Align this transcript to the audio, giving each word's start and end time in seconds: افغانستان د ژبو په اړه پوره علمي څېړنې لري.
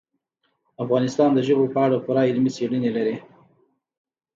افغانستان 0.83 1.29
د 1.33 1.39
ژبو 1.47 1.65
په 1.73 1.79
اړه 1.85 1.97
پوره 2.05 2.21
علمي 2.29 2.51
څېړنې 2.55 2.91
لري. 2.97 3.15